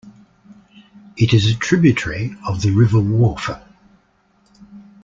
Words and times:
It 1.15 1.31
is 1.31 1.45
a 1.45 1.53
tributary 1.53 2.35
of 2.47 2.63
the 2.63 2.71
River 2.71 2.97
Wharfe. 2.99 3.61